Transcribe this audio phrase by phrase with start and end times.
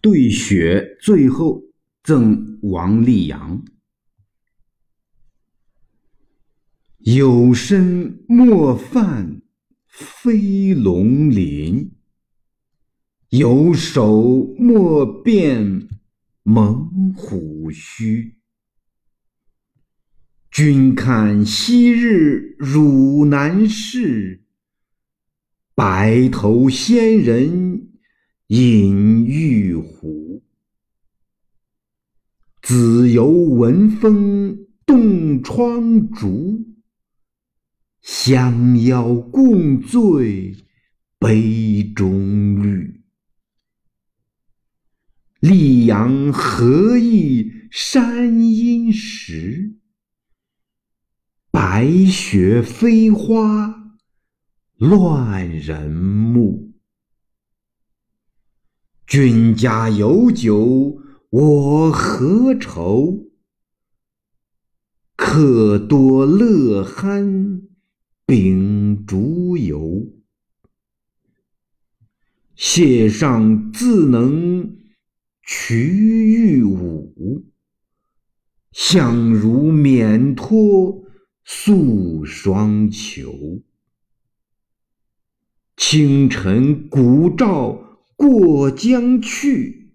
[0.00, 1.62] 对雪最后
[2.02, 3.62] 赠王立阳。
[7.00, 9.42] 有身莫犯
[9.86, 11.92] 飞龙鳞，
[13.30, 15.88] 有手莫变
[16.42, 18.36] 猛虎须。
[20.50, 24.44] 君看昔日汝南市，
[25.74, 27.89] 白头仙人
[28.50, 30.42] 饮玉壶。
[32.60, 36.66] 子游闻风动窗烛。
[38.02, 40.56] 相邀共醉
[41.20, 43.04] 杯中绿，
[45.42, 49.76] 溧阳何意山阴时？
[51.52, 53.94] 白雪飞花
[54.76, 56.69] 乱人目。
[59.10, 63.26] 君家有酒我何愁？
[65.16, 67.62] 客多乐酣。
[68.24, 70.06] 秉烛游，
[72.54, 74.76] 谢上自能
[75.42, 77.46] 瞿玉舞，
[78.70, 81.02] 相如免托
[81.42, 83.64] 素双裘。
[85.76, 87.89] 清晨古照
[88.20, 89.94] 过江去，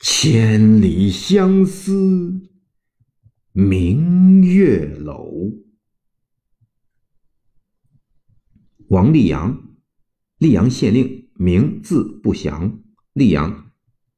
[0.00, 2.48] 千里相思
[3.52, 5.52] 明月楼。
[8.86, 9.76] 王立阳，
[10.38, 12.82] 溧阳县令，名字不详。
[13.12, 13.70] 溧阳，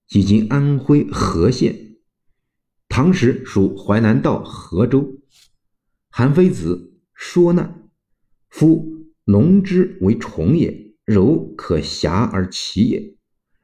[0.06, 1.96] 即今安徽和县。
[2.88, 5.20] 唐时属淮南道和州。
[6.10, 7.90] 韩非子说难，
[8.48, 13.16] 夫龙之为虫也，柔可侠而齐也。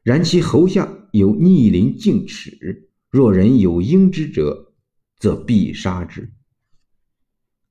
[0.02, 4.74] 然其喉下有逆鳞径齿，若人有应之者，
[5.20, 6.32] 则必杀之。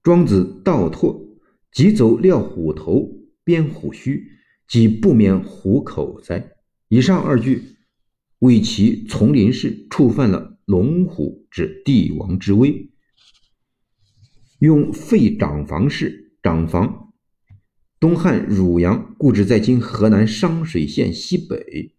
[0.02, 1.38] 庄子道拓，
[1.74, 3.12] 即走料虎头。
[3.44, 4.25] 编虎须，
[4.66, 6.53] 即不免虎口哉？
[6.88, 7.75] 以上二句
[8.40, 12.90] 为其丛林式触犯了龙虎之帝王之威，
[14.59, 16.31] 用废长房式。
[16.41, 17.04] 长房，
[18.05, 21.95] 东汉汝阳，故址在今河南商水县西北。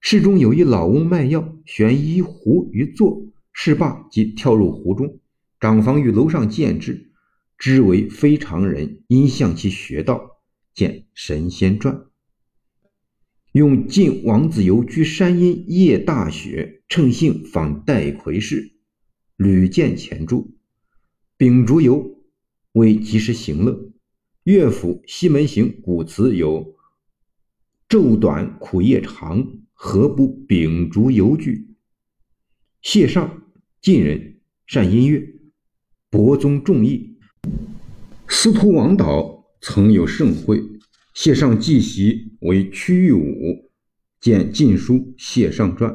[0.00, 5.20] 市中有一老翁卖药，悬一壶于座，市罢即跳入湖中。
[5.60, 7.10] 长房于楼上见之，
[7.58, 10.40] 知为非常人，因向其学道。
[10.72, 11.94] 见《神仙传》，
[13.52, 18.72] 用晋王子游居山阴夜大雪，乘兴访戴逵氏，
[19.36, 20.46] 屡见前著。
[21.36, 22.16] 秉烛游
[22.72, 23.90] 为及时行乐。
[24.44, 26.76] 乐府《西门行》古词有
[27.88, 31.74] “昼短苦夜长，何不秉烛游句”。
[32.82, 33.42] 谢尚，
[33.80, 35.26] 晋人，善音乐，
[36.10, 37.18] 博宗众义。
[38.28, 39.34] 司徒王导。
[39.66, 40.62] 曾有盛会，
[41.14, 43.70] 谢尚继席为屈玉武，
[44.20, 45.90] 见《晋书谢尚传》。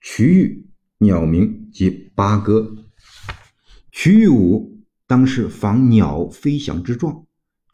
[0.00, 2.86] 屈玉鸟鸣即八哥。
[3.92, 7.26] 屈玉武当是仿鸟飞翔之状，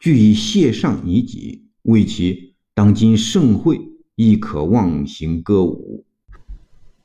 [0.05, 3.81] 俱以谢上以己，为其当今盛会
[4.13, 6.05] 亦可忘形歌舞。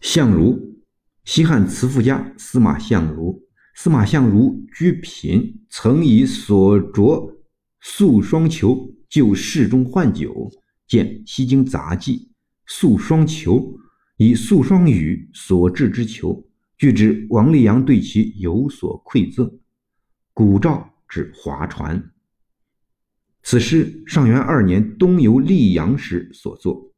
[0.03, 0.77] 相如，
[1.25, 3.43] 西汉词赋家司马相如。
[3.75, 7.38] 司马相如居贫，曾以所着。
[7.81, 10.50] 素双求救世中换酒，
[10.87, 12.17] 见《西京杂记》。
[12.67, 13.81] 素双裘
[14.19, 16.47] 以素双羽所制之球，
[16.77, 19.50] 据知王立阳对其有所馈赠。
[20.34, 22.12] 古诏指划船。
[23.42, 26.89] 此诗上元二年东游溧阳时所作。